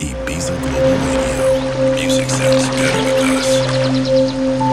Ibiza 0.00 0.52
Global 0.62 0.98
Radio. 1.06 1.94
Music 1.94 2.28
sounds 2.30 2.68
better 2.68 3.02
with 3.04 3.38
us. 3.38 4.68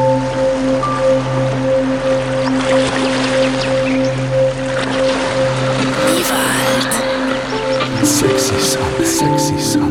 Sexy 8.04 8.59
Sunday. 8.59 9.05
Sexy 9.05 9.59
Sunday. 9.59 9.84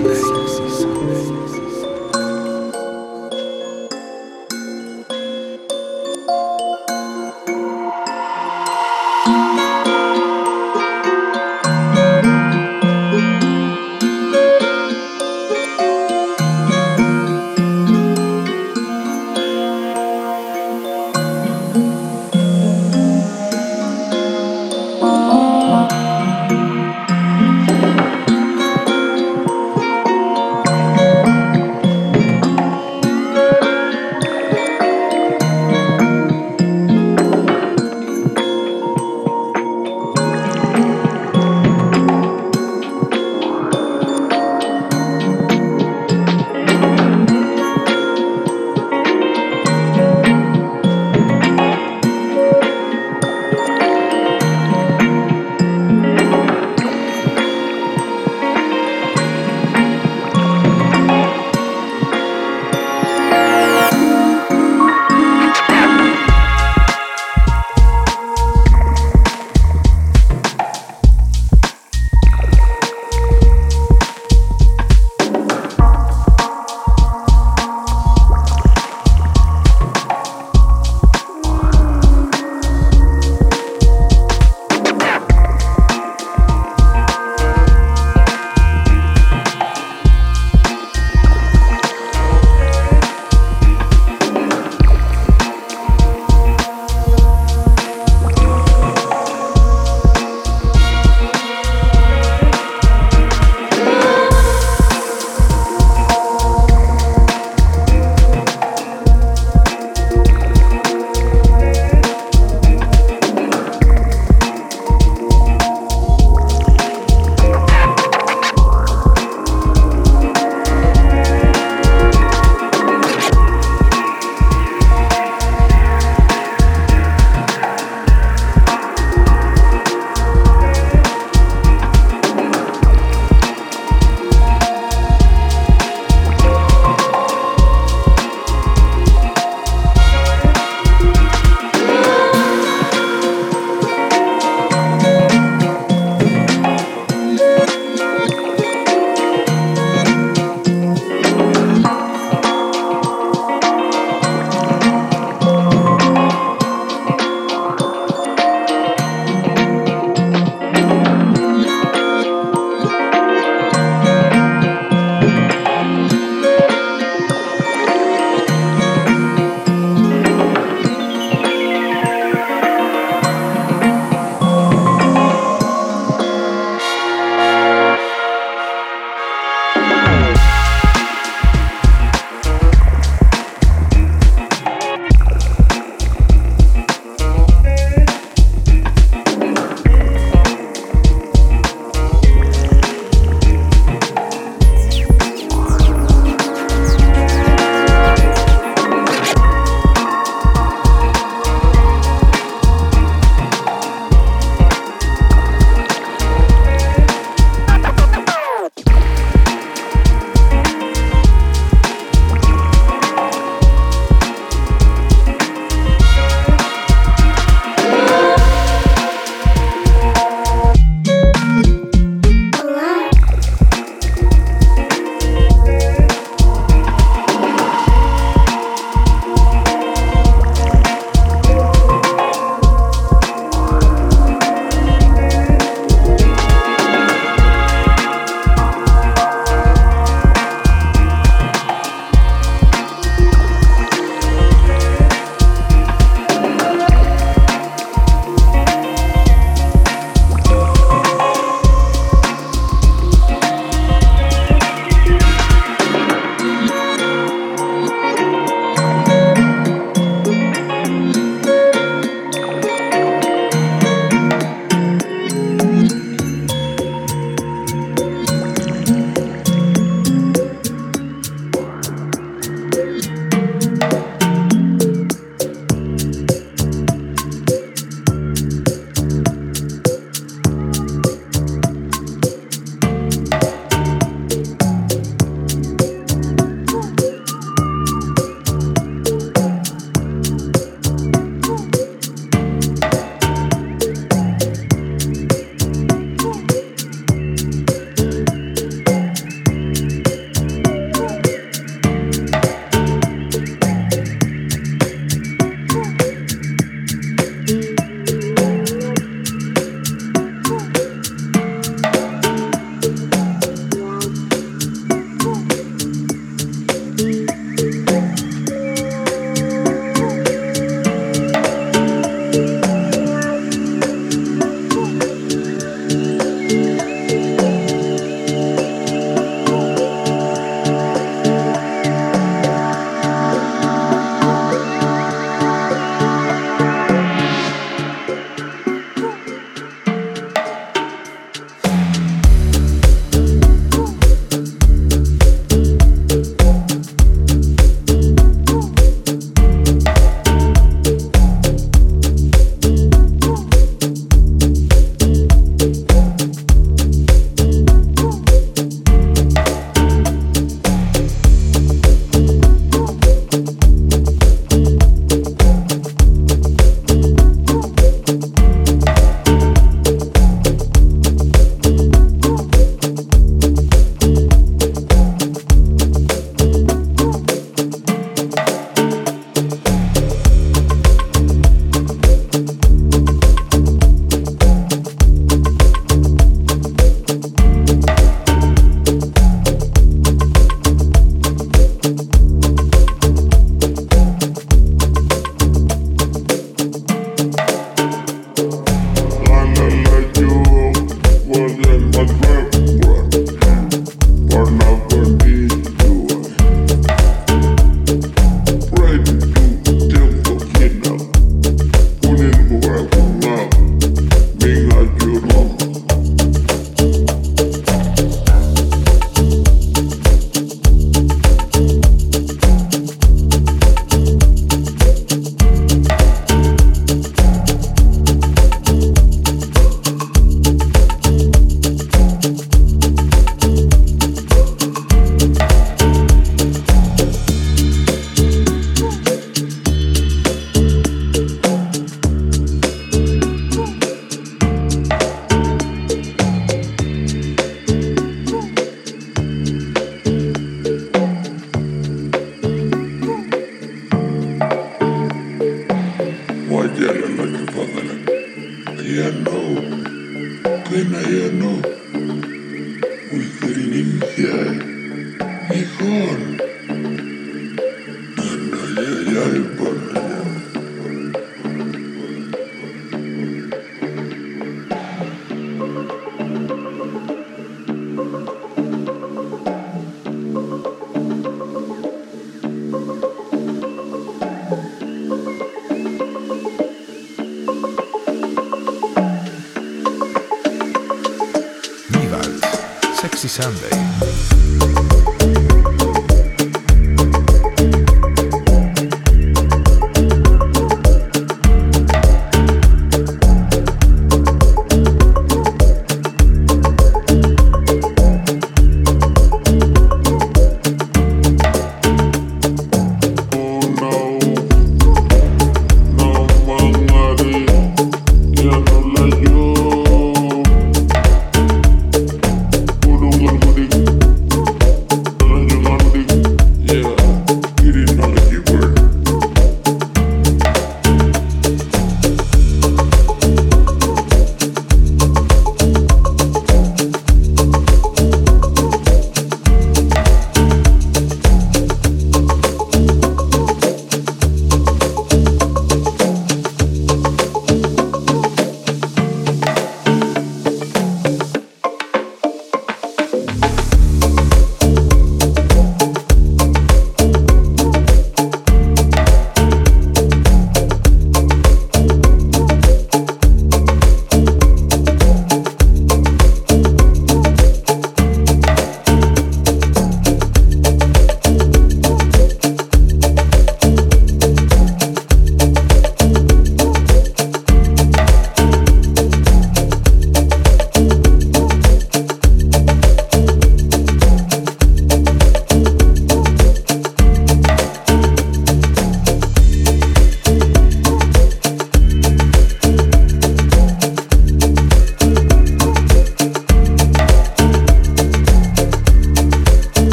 Puro 493.44 493.83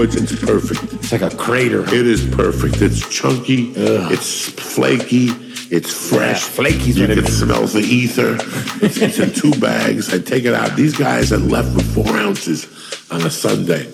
It 0.00 0.14
is 0.14 0.38
perfect. 0.38 0.92
It's 0.94 1.10
like 1.10 1.22
a 1.22 1.34
crater. 1.34 1.82
It 1.82 2.06
is 2.06 2.24
perfect. 2.24 2.80
It's 2.80 3.00
chunky. 3.08 3.70
Ugh. 3.70 4.12
It's 4.12 4.48
flaky. 4.48 5.30
It's 5.70 5.92
fresh. 5.92 6.44
Yeah, 6.44 6.50
flaky. 6.50 6.92
You 6.92 7.06
can 7.08 7.26
smell 7.26 7.66
the 7.66 7.80
ether. 7.80 8.36
It's, 8.80 8.98
it's, 8.98 9.18
in 9.18 9.32
two 9.32 9.50
bags. 9.60 10.14
I 10.14 10.20
take 10.20 10.44
it 10.44 10.54
out. 10.54 10.76
These 10.76 10.96
guys 10.96 11.30
had 11.30 11.42
left 11.42 11.74
with 11.74 11.92
four 11.94 12.16
ounces 12.16 12.66
on 13.10 13.22
a 13.22 13.30
Sunday. 13.30 13.90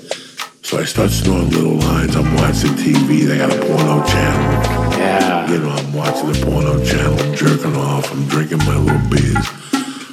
So 0.60 0.78
I 0.78 0.84
start 0.84 1.10
snoring 1.10 1.48
little 1.50 1.76
lines. 1.76 2.14
I'm 2.16 2.34
watching 2.34 2.72
TV. 2.72 3.26
They 3.26 3.38
got 3.38 3.50
a 3.50 3.58
porno 3.60 4.04
channel. 4.06 4.98
Yeah. 4.98 5.50
You 5.50 5.58
know, 5.60 5.70
I'm 5.70 5.92
watching 5.94 6.32
the 6.32 6.44
porno 6.44 6.84
channel. 6.84 7.18
I'm 7.18 7.34
jerking 7.34 7.76
off. 7.76 8.12
I'm 8.12 8.26
drinking 8.28 8.58
my 8.58 8.76
little 8.76 9.08
beers. 9.08 9.48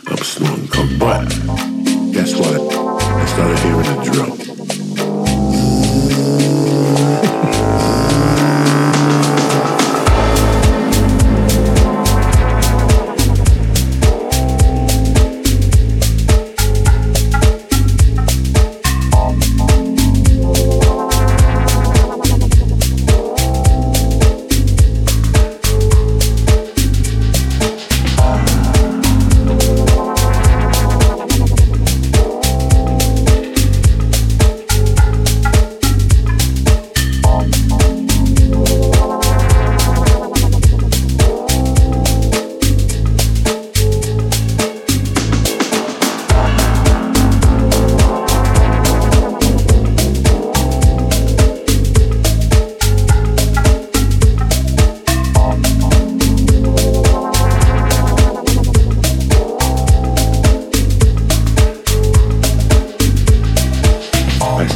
I'm 0.07 0.23
snoring 0.23 0.67
coke. 0.69 0.89
But 0.97 1.27
guess 2.13 2.33
what? 2.33 2.75
I 2.75 3.25
started 3.25 3.59
hearing 3.59 3.87
a 3.87 4.03
drill. 4.05 4.80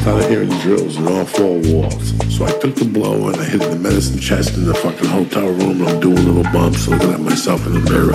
started 0.05 0.29
hearing 0.29 0.49
drills 0.59 0.97
in 0.97 1.07
all 1.07 1.25
four 1.25 1.57
walls. 1.61 2.13
So 2.29 2.45
I 2.45 2.51
took 2.59 2.75
the 2.75 2.85
blow 2.85 3.27
and 3.27 3.37
I 3.37 3.43
hit 3.43 3.59
the 3.59 3.75
medicine 3.75 4.19
chest 4.19 4.53
in 4.53 4.65
the 4.65 4.75
fucking 4.75 5.07
hotel 5.07 5.47
room. 5.47 5.81
I'm 5.81 5.99
doing 5.99 6.23
little 6.23 6.43
bumps, 6.53 6.87
looking 6.87 7.11
at 7.11 7.19
myself 7.19 7.65
in 7.65 7.73
the 7.73 7.89
mirror 7.89 8.13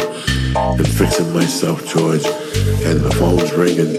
and 0.57 0.87
fixing 0.87 1.35
myself, 1.35 1.85
George. 1.89 2.25
And 2.87 3.01
the 3.01 3.11
phone's 3.19 3.53
ringing. 3.55 3.97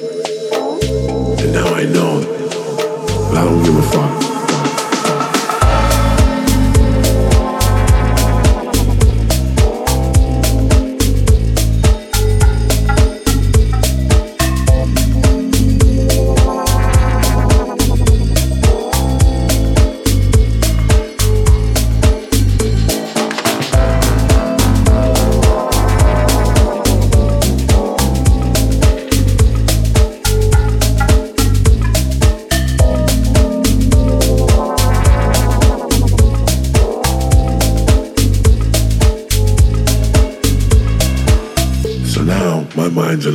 And 1.41 1.51
now 1.51 1.67
I 1.73 1.83
know. 1.83 2.21
But 3.27 3.37
I 3.39 3.43
don't 3.43 3.61
give 3.61 3.75
a 3.75 3.81
fuck. 3.81 4.40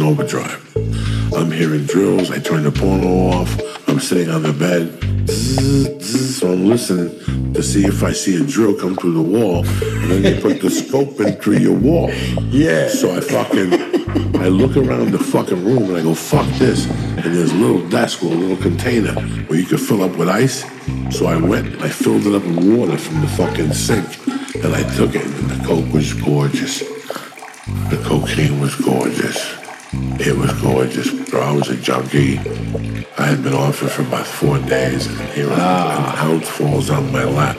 Overdrive. 0.07 0.63
I'm 1.35 1.51
hearing 1.51 1.85
drills. 1.85 2.31
I 2.31 2.39
turn 2.39 2.63
the 2.63 2.71
porno 2.71 3.29
off. 3.33 3.61
I'm 3.89 3.99
sitting 3.99 4.31
on 4.31 4.43
the 4.43 4.53
bed. 4.53 5.03
So 6.01 6.53
I'm 6.53 6.67
listening 6.67 7.53
to 7.53 7.63
see 7.63 7.85
if 7.85 8.05
I 8.05 8.13
see 8.13 8.41
a 8.41 8.47
drill 8.47 8.75
come 8.75 8.95
through 8.95 9.15
the 9.15 9.23
wall. 9.23 9.67
And 9.67 10.11
then 10.11 10.23
they 10.23 10.41
put 10.41 10.61
the 10.61 10.71
scope 10.71 11.19
in 11.21 11.35
through 11.35 11.59
your 11.59 11.77
wall. 11.77 12.11
Yeah. 12.51 12.89
So 12.89 13.17
I 13.17 13.21
fucking, 13.21 13.73
I 14.41 14.49
look 14.49 14.77
around 14.77 15.11
the 15.11 15.19
fucking 15.19 15.65
room 15.65 15.85
and 15.85 15.97
I 15.97 16.03
go, 16.03 16.15
fuck 16.15 16.47
this. 16.59 16.89
And 16.89 17.35
there's 17.35 17.51
a 17.51 17.57
little 17.57 17.87
desk 17.89 18.23
with 18.23 18.33
a 18.33 18.37
little 18.37 18.57
container 18.57 19.13
where 19.49 19.59
you 19.59 19.67
could 19.67 19.81
fill 19.81 20.05
up 20.05 20.17
with 20.17 20.29
ice. 20.29 20.65
So 21.11 21.27
I 21.27 21.37
went, 21.37 21.83
I 21.83 21.89
filled 21.89 22.27
it 22.27 22.35
up 22.35 22.45
with 22.45 22.79
water 22.79 22.97
from 22.97 23.21
the 23.23 23.29
fucking 23.29 23.73
sink. 23.73 24.07
And 24.65 24.73
I 24.73 24.85
took 24.95 25.17
it 25.17 25.25
and 25.25 25.51
the 25.51 25.67
coke 25.67 25.93
was 25.93 26.13
gorgeous. 26.13 26.81
The 27.91 28.01
cocaine 28.05 28.61
was 28.61 28.75
gorgeous. 28.77 29.56
It 30.19 30.37
was 30.37 30.53
gorgeous. 30.61 31.09
I 31.35 31.53
was 31.53 31.69
a 31.69 31.77
junkie. 31.77 32.39
I 33.19 33.27
had 33.27 33.43
been 33.43 33.53
off 33.53 33.83
it 33.83 33.89
for 33.91 34.03
about 34.03 34.27
four 34.27 34.59
days, 34.59 35.07
and 35.07 35.29
here 35.31 35.49
ah. 35.51 36.23
an 36.23 36.31
ounce 36.31 36.49
falls 36.49 36.91
on 36.91 37.13
my 37.13 37.25
lap, 37.25 37.57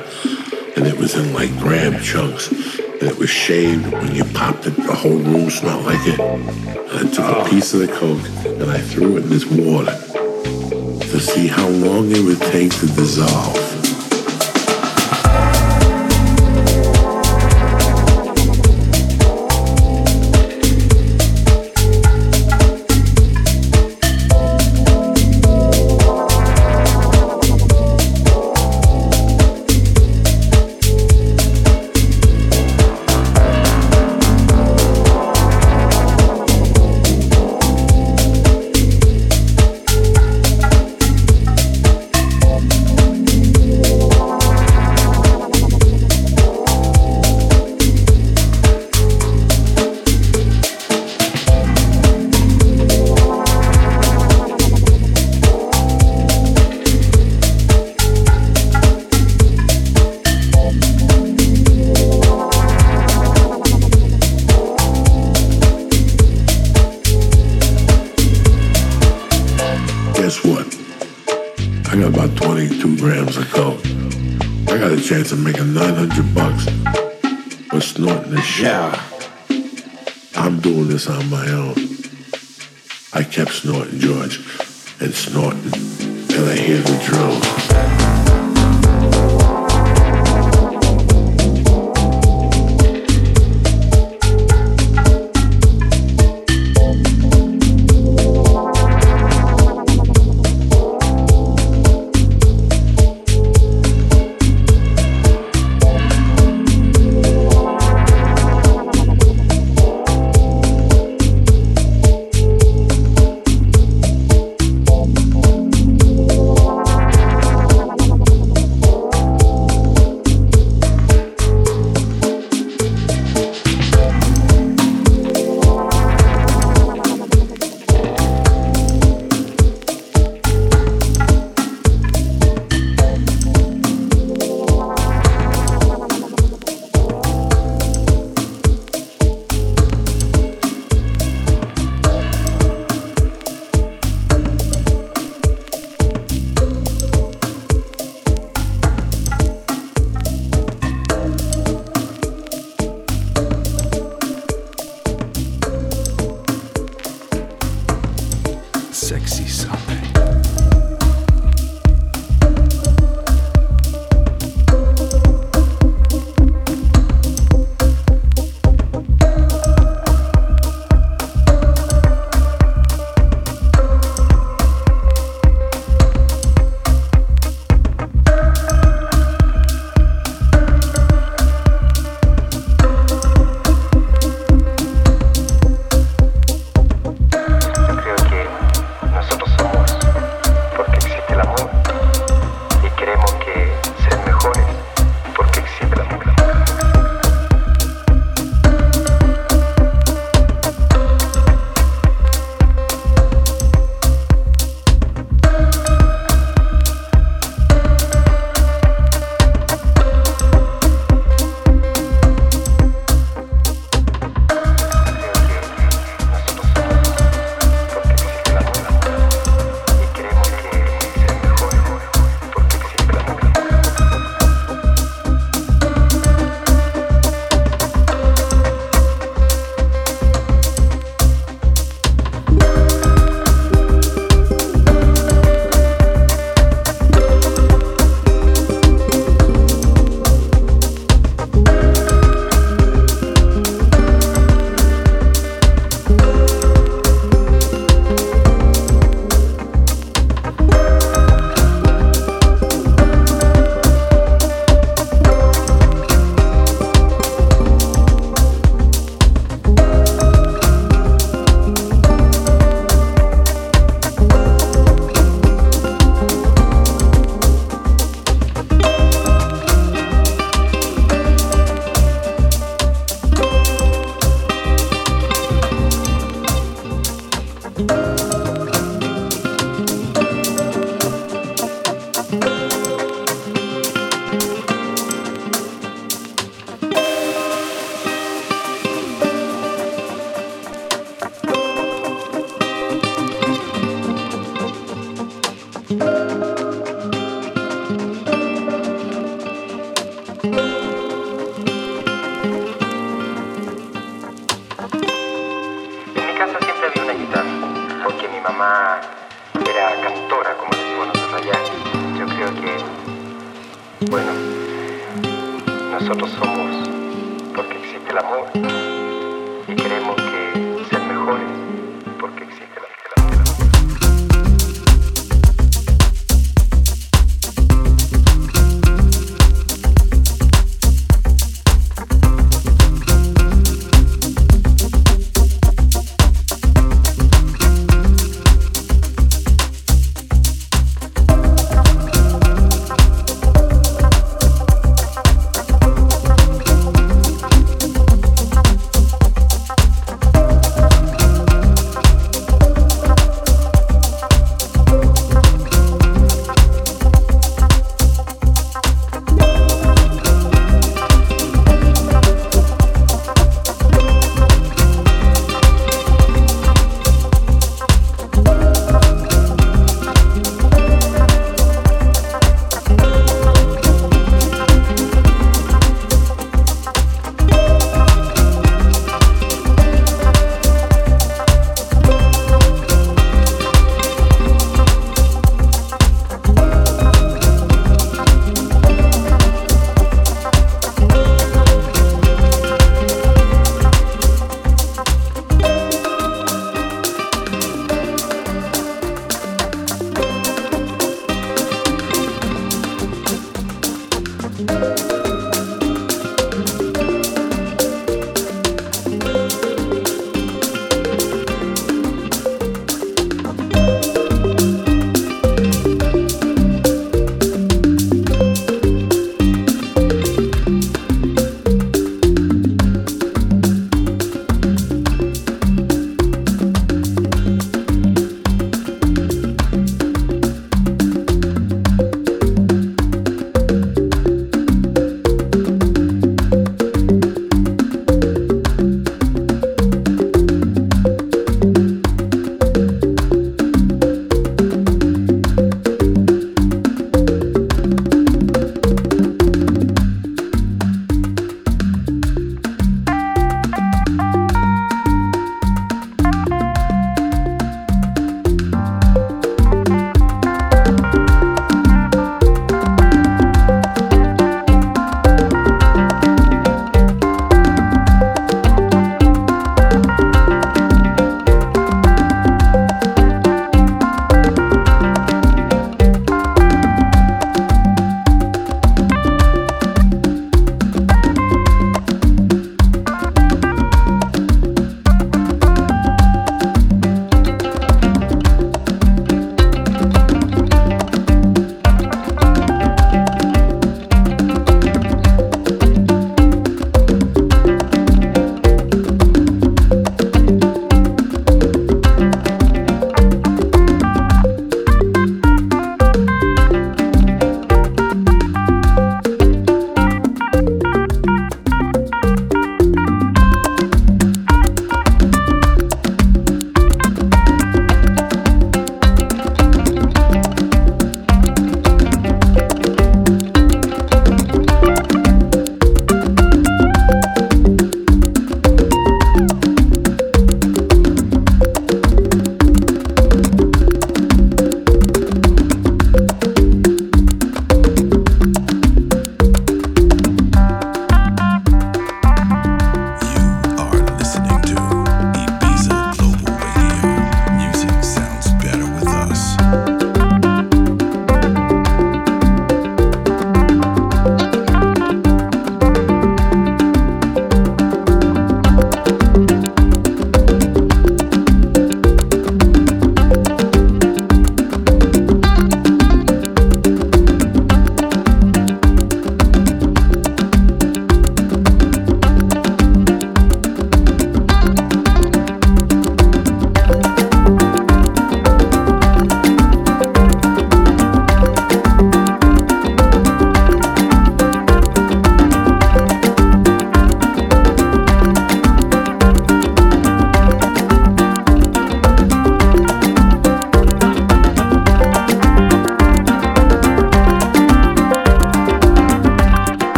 and 0.75 0.87
it 0.87 0.97
was 0.97 1.15
in 1.15 1.33
like 1.33 1.55
gram 1.59 2.01
chunks, 2.01 2.51
and 2.51 3.03
it 3.03 3.17
was 3.17 3.29
shaved. 3.29 3.91
When 3.91 4.15
you 4.15 4.23
popped 4.25 4.65
it, 4.65 4.75
the 4.75 4.95
whole 4.95 5.17
room 5.17 5.49
smelled 5.49 5.85
like 5.85 6.05
it. 6.07 6.19
And 6.19 7.07
I 7.07 7.11
took 7.11 7.25
a 7.25 7.37
ah. 7.39 7.47
piece 7.49 7.73
of 7.73 7.81
the 7.81 7.87
coke 7.87 8.25
and 8.45 8.71
I 8.71 8.79
threw 8.79 9.17
it 9.17 9.23
in 9.23 9.29
this 9.29 9.45
water 9.45 9.95
to 11.01 11.19
see 11.19 11.47
how 11.47 11.67
long 11.67 12.11
it 12.11 12.23
would 12.23 12.41
take 12.51 12.71
to 12.79 12.87
dissolve. 12.87 13.66